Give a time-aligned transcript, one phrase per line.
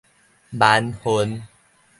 [0.51, 1.43] 蠻恨